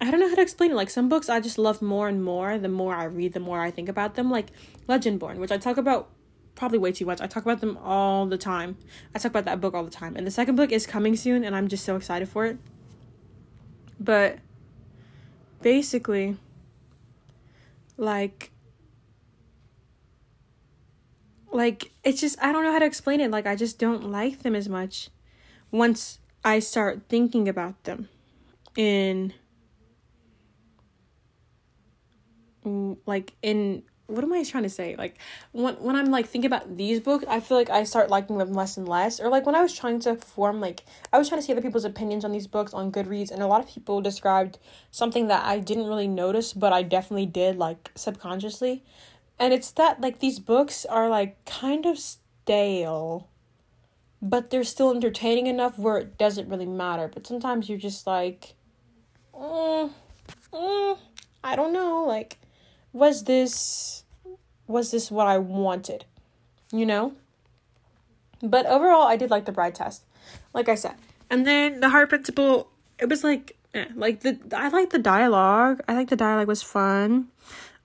[0.00, 0.74] I don't know how to explain it.
[0.74, 2.58] Like some books I just love more and more.
[2.58, 4.30] The more I read, the more I think about them.
[4.30, 4.48] Like
[4.88, 6.10] Legendborn, which I talk about
[6.54, 7.20] probably way too much.
[7.20, 8.76] I talk about them all the time.
[9.14, 10.16] I talk about that book all the time.
[10.16, 12.58] And the second book is coming soon, and I'm just so excited for it.
[13.98, 14.38] But
[15.62, 16.36] basically
[17.96, 18.50] like
[21.52, 23.30] like it's just I don't know how to explain it.
[23.30, 25.10] Like I just don't like them as much
[25.70, 28.08] once I start thinking about them.
[28.76, 29.34] In
[33.06, 34.94] like in what am I trying to say?
[34.96, 35.18] Like
[35.52, 38.52] when when I'm like thinking about these books, I feel like I start liking them
[38.52, 39.20] less and less.
[39.20, 41.62] Or like when I was trying to form like I was trying to see other
[41.62, 44.58] people's opinions on these books on Goodreads, and a lot of people described
[44.90, 48.84] something that I didn't really notice, but I definitely did like subconsciously.
[49.38, 53.28] And it's that like these books are like kind of stale,
[54.20, 57.08] but they're still entertaining enough where it doesn't really matter.
[57.12, 58.54] But sometimes you're just like,
[59.34, 59.90] mm,
[60.52, 60.98] mm,
[61.42, 62.38] I don't know, like
[62.92, 64.04] was this
[64.66, 66.04] was this what I wanted?
[66.72, 67.14] You know?
[68.42, 70.02] But overall I did like the bride test.
[70.54, 70.94] Like I said.
[71.30, 75.80] And then the heart principle, it was like eh, like the I liked the dialogue.
[75.88, 77.28] I think the dialogue was fun.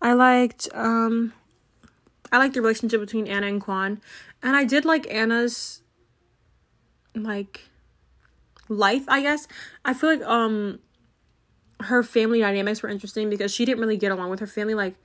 [0.01, 1.33] I liked um
[2.31, 4.01] I liked the relationship between Anna and Quan.
[4.43, 5.81] And I did like Anna's
[7.15, 7.61] like
[8.69, 9.47] life, I guess.
[9.85, 10.79] I feel like um
[11.81, 14.73] her family dynamics were interesting because she didn't really get along with her family.
[14.73, 14.95] Like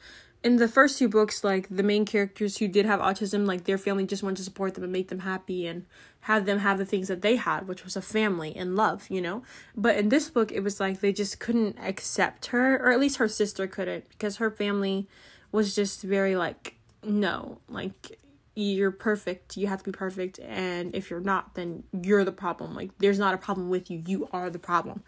[0.42, 3.78] in the first two books, like the main characters who did have autism, like their
[3.78, 5.86] family just wanted to support them and make them happy and
[6.20, 9.20] have them have the things that they had, which was a family and love, you
[9.20, 9.42] know?
[9.76, 13.18] But in this book, it was like they just couldn't accept her, or at least
[13.18, 15.08] her sister couldn't, because her family
[15.50, 18.18] was just very like, no, like
[18.54, 22.74] you're perfect you have to be perfect and if you're not then you're the problem
[22.74, 25.02] like there's not a problem with you you are the problem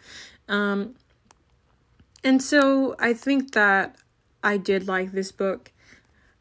[0.49, 0.95] um
[2.25, 3.95] and so I think that
[4.43, 5.71] I did like this book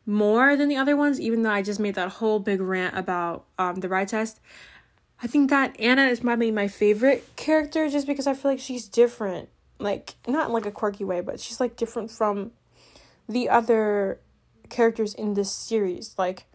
[0.07, 3.44] more than the other ones, even though I just made that whole big rant about
[3.59, 4.40] um, the bride test.
[5.23, 8.88] I think that Anna is probably my favorite character just because I feel like she's
[8.88, 9.51] different.
[9.79, 12.53] Like, not in like a quirky way, but she's like different from
[13.29, 14.20] the other
[14.70, 16.14] characters in this series.
[16.16, 16.47] Like,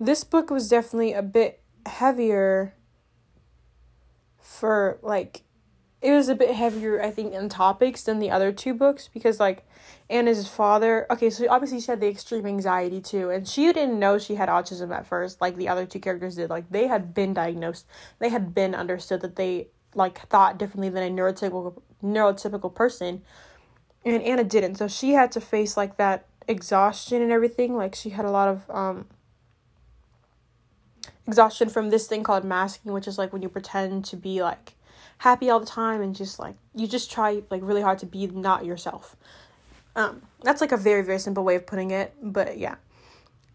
[0.00, 2.74] this book was definitely a bit heavier
[4.40, 5.42] for like
[6.02, 9.38] it was a bit heavier, I think, in topics than the other two books because,
[9.38, 9.64] like,
[10.10, 11.06] Anna's father.
[11.10, 14.48] Okay, so obviously she had the extreme anxiety too, and she didn't know she had
[14.48, 16.50] autism at first, like the other two characters did.
[16.50, 17.86] Like, they had been diagnosed,
[18.18, 23.22] they had been understood that they like thought differently than a neurotypical neurotypical person,
[24.04, 24.76] and Anna didn't.
[24.76, 27.76] So she had to face like that exhaustion and everything.
[27.76, 29.06] Like, she had a lot of um
[31.26, 34.74] exhaustion from this thing called masking, which is like when you pretend to be like
[35.22, 38.26] happy all the time and just like you just try like really hard to be
[38.26, 39.14] not yourself.
[39.94, 42.74] Um, that's like a very very simple way of putting it, but yeah.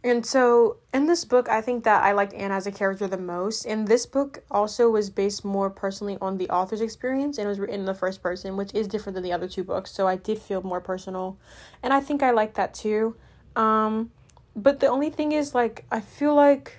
[0.02, 3.18] And so in this book, I think that I liked Anna as a character the
[3.18, 3.66] most.
[3.66, 7.60] And this book also was based more personally on the author's experience and it was
[7.60, 9.92] written in the first person, which is different than the other two books.
[9.92, 11.38] So I did feel more personal.
[11.84, 13.18] And I think I like that too.
[13.58, 14.12] Um,
[14.56, 16.78] but the only thing is like I feel like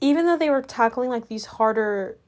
[0.00, 2.18] even though they were tackling like these harder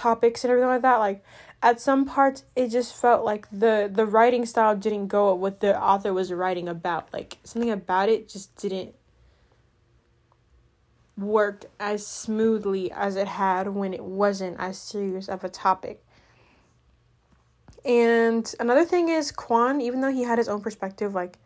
[0.00, 1.22] topics and everything like that like
[1.62, 5.60] at some parts it just felt like the the writing style didn't go with what
[5.60, 8.94] the author was writing about like something about it just didn't
[11.20, 16.02] work as smoothly as it had when it wasn't as serious of a topic.
[17.84, 21.38] And another thing is Kwon, even though he had his own perspective, like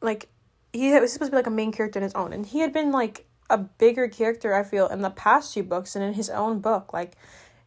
[0.00, 0.28] like
[0.72, 2.72] he was supposed to be like a main character in his own, and he had
[2.72, 6.28] been like a bigger character, I feel, in the past two books and in his
[6.30, 6.92] own book.
[6.92, 7.16] Like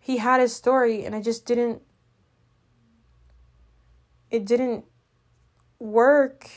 [0.01, 1.81] he had his story and I just didn't
[4.31, 4.85] it didn't
[5.79, 6.49] work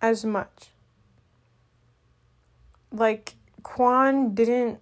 [0.00, 0.70] as much.
[2.92, 4.80] Like Quan didn't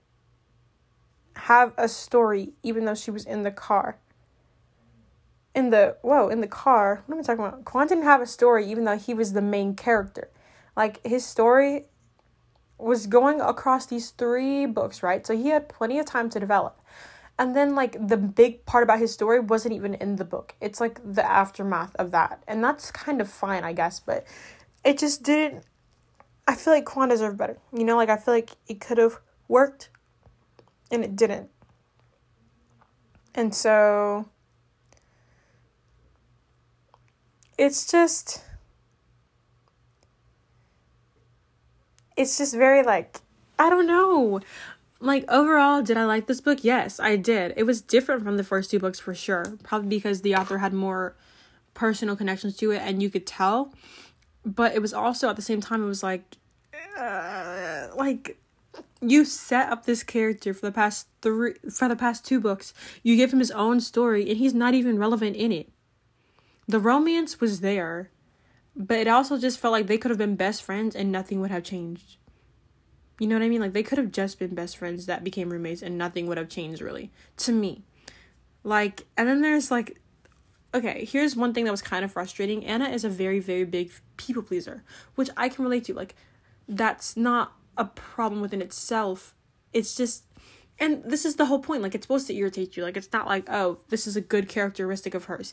[1.37, 3.97] have a story even though she was in the car.
[5.55, 7.03] In the whoa, in the car.
[7.07, 7.65] What am I talking about?
[7.65, 10.29] Quan didn't have a story even though he was the main character.
[10.77, 11.87] Like his story
[12.79, 15.27] was going across these three books, right?
[15.27, 16.81] So he had plenty of time to develop.
[17.41, 20.55] And then like the big part about his story wasn't even in the book.
[20.61, 22.45] It's like the aftermath of that.
[22.47, 24.27] And that's kind of fine, I guess, but
[24.85, 25.65] it just didn't
[26.47, 27.59] I feel like Quan deserved better.
[27.73, 29.89] You know, like I feel like it could have worked
[30.91, 31.49] and it didn't.
[33.35, 34.29] And so
[37.57, 38.43] it's just
[42.19, 43.21] it's just very like
[43.59, 44.41] I don't know.
[45.01, 46.59] Like overall, did I like this book?
[46.63, 47.55] Yes, I did.
[47.57, 49.57] It was different from the first two books for sure.
[49.63, 51.17] Probably because the author had more
[51.73, 53.73] personal connections to it and you could tell.
[54.45, 56.37] But it was also at the same time it was like
[56.99, 58.39] uh, like
[59.01, 62.75] you set up this character for the past three for the past two books.
[63.03, 65.71] You give him his own story and he's not even relevant in it.
[66.69, 68.11] The romance was there,
[68.77, 71.51] but it also just felt like they could have been best friends and nothing would
[71.51, 72.17] have changed.
[73.21, 73.61] You know what I mean?
[73.61, 76.49] Like they could have just been best friends that became roommates and nothing would have
[76.49, 77.83] changed really to me.
[78.65, 80.01] Like and then there's like
[80.73, 82.65] okay, here's one thing that was kind of frustrating.
[82.65, 84.85] Anna is a very very big people pleaser,
[85.17, 85.95] which I can relate to.
[85.95, 86.15] Like
[86.67, 89.35] that's not a problem within itself.
[89.75, 90.25] It's just
[90.79, 92.85] and this is the whole point like it's supposed to irritate you.
[92.85, 95.53] Like it's not like, oh, this is a good characteristic of hers.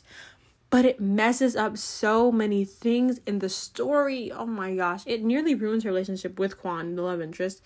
[0.70, 4.30] But it messes up so many things in the story.
[4.30, 5.02] Oh my gosh.
[5.06, 7.62] It nearly ruins her relationship with Quan, the love interest.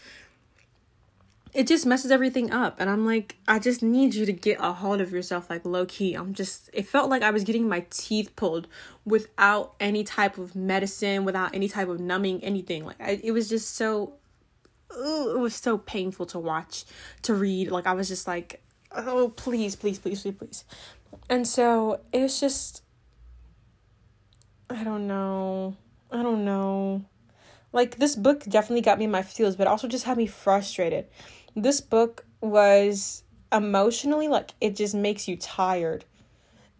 [1.52, 2.76] It just messes everything up.
[2.78, 5.84] And I'm like, I just need you to get a hold of yourself, like low
[5.84, 6.14] key.
[6.14, 8.68] I'm just, it felt like I was getting my teeth pulled
[9.04, 12.86] without any type of medicine, without any type of numbing, anything.
[12.86, 14.14] Like, I, it was just so,
[14.90, 16.84] it was so painful to watch,
[17.22, 17.70] to read.
[17.70, 18.62] Like, I was just like,
[18.92, 20.64] oh, please, please, please, please, please.
[21.28, 22.81] And so it was just,
[24.72, 25.76] I don't know.
[26.10, 27.04] I don't know.
[27.72, 31.06] Like, this book definitely got me in my feels, but also just had me frustrated
[31.54, 36.04] this book was emotionally like it just makes you tired.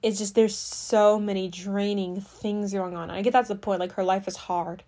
[0.02, 3.11] It's just there's so many draining things going on.
[3.11, 3.81] I get that's the point.
[3.81, 4.83] Like her life is hard,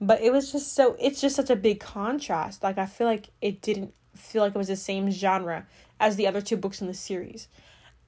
[0.00, 2.62] but it was just so it's just such a big contrast.
[2.62, 5.66] Like I feel like it didn't feel like it was the same genre
[6.00, 7.48] as the other two books in the series,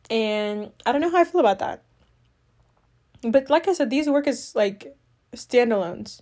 [0.08, 1.82] and I don't know how I feel about that.
[3.22, 4.96] But like I said, these work as like
[5.34, 6.20] standalones.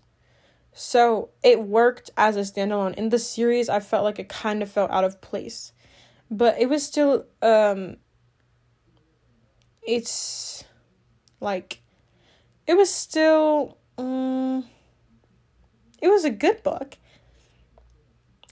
[0.72, 2.94] So it worked as a standalone.
[2.94, 5.72] In the series, I felt like it kind of felt out of place.
[6.30, 7.96] But it was still um
[9.86, 10.64] it's
[11.40, 11.82] like
[12.66, 14.64] it was still um
[16.00, 16.96] it was a good book.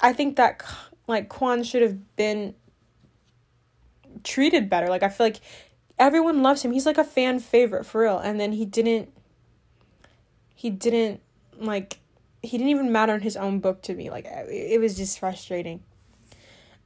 [0.00, 0.62] I think that
[1.06, 2.54] like Quan should have been
[4.24, 4.88] treated better.
[4.88, 5.40] Like I feel like
[6.02, 6.72] everyone loves him.
[6.72, 8.18] He's like a fan favorite for real.
[8.18, 9.12] And then he didn't
[10.54, 11.20] he didn't
[11.58, 11.98] like
[12.42, 14.10] he didn't even matter in his own book to me.
[14.10, 15.82] Like it was just frustrating.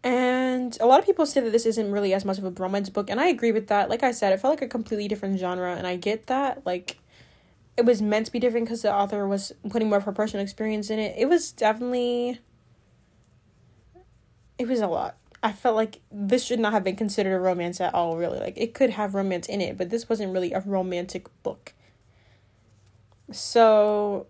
[0.04, 2.90] And a lot of people say that this isn't really as much of a romance
[2.90, 3.88] book, and I agree with that.
[3.88, 6.64] Like I said, it felt like a completely different genre, and I get that.
[6.64, 6.98] Like
[7.76, 10.44] it was meant to be different because the author was putting more of her personal
[10.44, 11.14] experience in it.
[11.18, 12.38] It was definitely
[14.58, 15.16] it was a lot.
[15.46, 18.40] I felt like this should not have been considered a romance at all, really.
[18.40, 21.72] Like it could have romance in it, but this wasn't really a romantic book.
[23.30, 24.26] So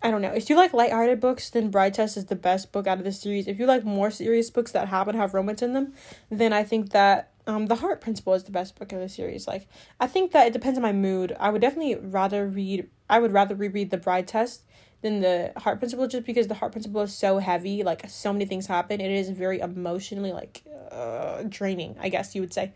[0.00, 0.30] I don't know.
[0.30, 3.10] If you like lighthearted books, then Bride Test is the best book out of the
[3.10, 3.48] series.
[3.48, 5.94] If you like more serious books that happen to have romance in them,
[6.30, 9.48] then I think that um The Heart Principle is the best book of the series.
[9.48, 9.66] Like
[9.98, 11.34] I think that it depends on my mood.
[11.40, 14.62] I would definitely rather read I would rather reread The Bride Test
[15.02, 18.44] than The Heart Principle just because The Heart Principle is so heavy, like so many
[18.44, 19.00] things happen.
[19.00, 22.72] It is very emotionally like uh, draining, I guess you would say.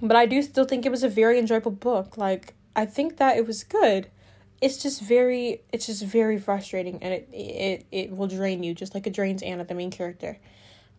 [0.00, 2.18] But I do still think it was a very enjoyable book.
[2.18, 4.08] Like I think that it was good
[4.60, 8.94] it's just very it's just very frustrating and it it it will drain you just
[8.94, 10.38] like it drains Anna the main character.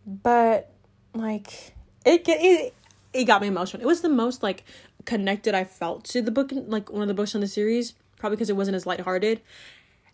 [0.06, 0.70] But
[1.14, 1.74] like
[2.04, 2.74] it it
[3.12, 3.82] it got me emotional.
[3.82, 4.64] It was the most like
[5.04, 8.36] connected I felt to the book like one of the books in the series, probably
[8.36, 9.40] because it wasn't as lighthearted.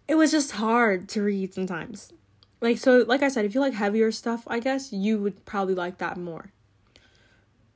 [0.07, 2.12] It was just hard to read sometimes.
[2.61, 5.74] like so like I said, if you like heavier stuff, I guess you would probably
[5.74, 6.52] like that more.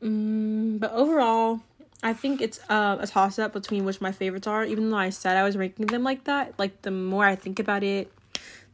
[0.03, 1.61] Mm, but overall,
[2.03, 4.64] I think it's uh, a toss up between which my favorites are.
[4.64, 7.59] Even though I said I was ranking them like that, like the more I think
[7.59, 8.12] about it,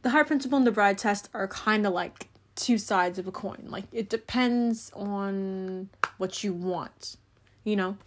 [0.03, 3.31] the heart principle and the bride test are kind of like two sides of a
[3.31, 3.65] coin.
[3.69, 7.17] Like it depends on what you want,
[7.63, 7.97] you know.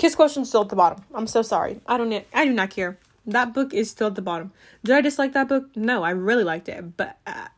[0.00, 1.04] Kiss Quotient still at the bottom.
[1.14, 1.78] I'm so sorry.
[1.86, 2.10] I don't.
[2.32, 2.98] I do not care.
[3.26, 4.50] That book is still at the bottom.
[4.82, 5.76] Did I dislike that book?
[5.76, 7.48] No, I really liked it, but uh,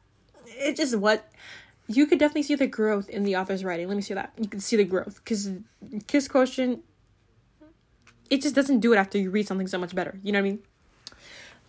[0.47, 1.31] it just what
[1.87, 3.87] you could definitely see the growth in the author's writing.
[3.87, 4.33] Let me see that.
[4.37, 5.53] You can see the growth because
[6.09, 6.83] Kiss Quotient,
[8.29, 10.19] It just doesn't do it after you read something so much better.
[10.25, 10.63] You know what I mean?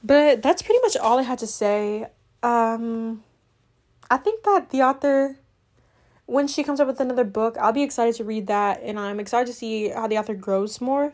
[0.04, 2.08] But that's pretty much all I had to say.
[2.42, 3.24] Um,
[4.10, 5.38] I think that the author,
[6.34, 9.20] when she comes up with another book, I'll be excited to read that, and I'm
[9.20, 11.14] excited to see how the author grows more.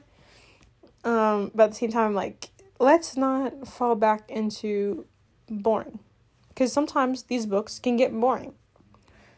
[1.04, 5.06] Um, but at the same time, like, let's not fall back into
[5.50, 6.00] boring,
[6.48, 8.54] because sometimes these books can get boring.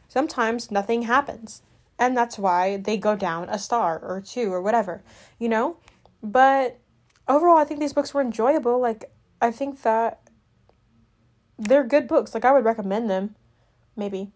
[0.08, 1.64] Sometimes nothing happens,
[1.98, 5.02] and that's why they go down a star or two or whatever,
[5.40, 5.78] you know.
[6.22, 6.78] But
[7.28, 8.80] overall, I think these books were enjoyable.
[8.80, 9.12] Like,
[9.42, 10.22] I think that
[11.58, 12.36] they're good books.
[12.36, 13.36] Like I would recommend them.
[13.96, 14.32] Maybe.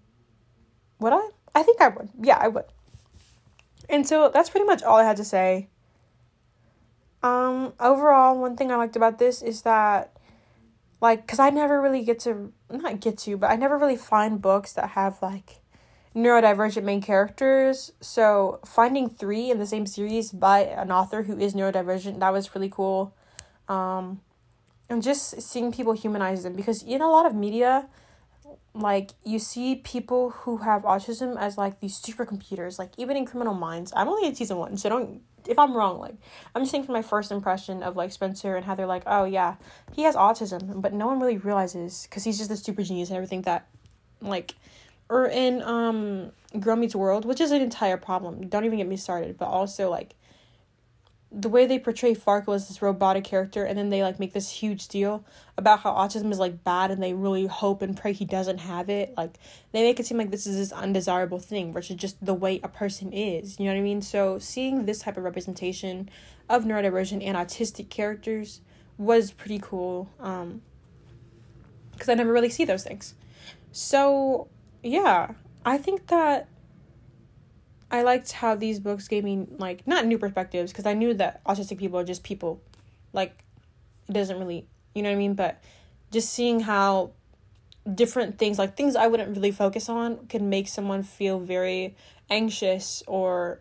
[1.00, 1.30] Would I?
[1.56, 2.10] I think I would.
[2.22, 2.66] Yeah, I would.
[3.90, 5.70] And so that's pretty much all I had to say.
[7.24, 10.18] Um overall, one thing I liked about this is that
[11.02, 14.42] like cuz I never really get to not get to, but I never really find
[14.42, 15.62] books that have like
[16.16, 17.92] neurodivergent main characters.
[18.02, 22.54] So finding 3 in the same series by an author who is neurodivergent, that was
[22.54, 23.14] really cool.
[23.70, 24.22] Um
[24.90, 27.88] and just seeing people humanize them because in a lot of media
[28.76, 33.54] like you see people who have autism as like these supercomputers like even in criminal
[33.54, 33.94] minds.
[33.96, 36.16] I'm only in season one so don't if i'm wrong like
[36.54, 39.26] i'm just saying from my first impression of like spencer and how they're like oh
[39.26, 39.56] yeah
[39.94, 43.18] he has autism but no one really realizes because he's just a super genius and
[43.18, 43.68] everything that
[44.22, 44.56] like
[45.10, 48.98] or in um girl meets world which is an entire problem don't even get me
[48.98, 50.16] started but also like
[51.38, 54.50] the way they portray Farkle as this robotic character and then they like make this
[54.50, 55.26] huge deal
[55.58, 58.90] about how autism is like bad and they really hope and pray he doesn't have
[58.90, 59.14] it.
[59.18, 59.38] Like
[59.74, 62.70] they make it seem like this is this undesirable thing versus just the way a
[62.70, 64.02] person is you know what i mean?
[64.02, 66.10] So seeing this type of representation
[66.48, 68.62] of neurodivergent and autistic characters
[68.98, 70.62] was pretty cool um
[71.92, 73.14] because i never really see those things.
[73.74, 74.48] So
[74.82, 75.32] yeah
[75.66, 76.48] i think that
[77.92, 81.44] I liked how these books gave me like not new perspectives because I knew that
[81.46, 82.62] autistic people are just people.
[83.14, 83.38] Like
[84.08, 85.62] it doesn't really, you know what I mean, but
[86.12, 87.12] just seeing how
[87.94, 91.96] different things like things I wouldn't really focus on can make someone feel very
[92.32, 93.60] anxious or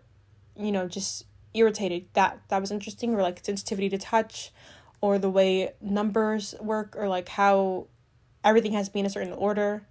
[0.56, 2.06] you know just irritated.
[2.14, 4.50] That that was interesting or like sensitivity to touch
[5.00, 7.86] or the way numbers work or like how
[8.42, 9.82] everything has to be in a certain order.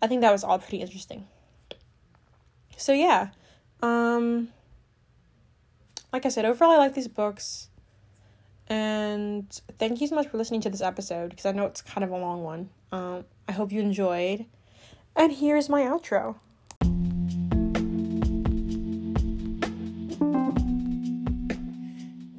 [0.00, 1.26] I think that was all pretty interesting.
[2.76, 3.28] So yeah,
[3.82, 4.48] um,
[6.12, 7.68] like I said, overall, I like these books.
[8.68, 12.04] And thank you so much for listening to this episode because I know it's kind
[12.04, 12.70] of a long one.
[12.90, 14.46] Um, I hope you enjoyed.
[15.14, 16.36] And here's my outro.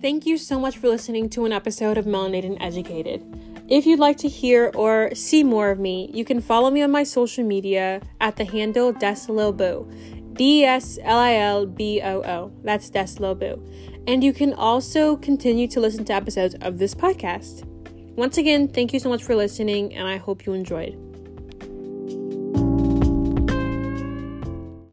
[0.01, 3.21] Thank you so much for listening to an episode of Melanated and Educated.
[3.69, 6.91] If you'd like to hear or see more of me, you can follow me on
[6.91, 10.22] my social media at the handle Desililboo.
[10.33, 12.51] D S L I L B O O.
[12.63, 13.59] That's Deslobu.
[14.07, 17.65] And you can also continue to listen to episodes of this podcast.
[18.15, 21.12] Once again, thank you so much for listening, and I hope you enjoyed.